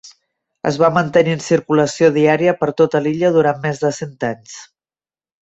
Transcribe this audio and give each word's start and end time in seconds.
Es 0.69 0.77
va 0.83 0.87
mantenir 0.95 1.35
en 1.37 1.43
circulació 1.47 2.09
diària 2.15 2.55
per 2.63 2.71
tota 2.81 3.03
l'illa 3.05 3.31
durant 3.37 3.61
més 3.67 3.83
de 3.85 3.93
cent 4.01 4.19
anys. 4.33 4.59